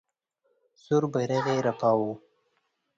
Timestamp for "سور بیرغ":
0.83-1.45